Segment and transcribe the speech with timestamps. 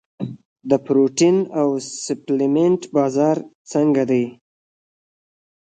[0.69, 1.69] د پروټین او
[2.05, 3.37] سپلیمنټ بازار
[3.71, 4.25] څنګه دی؟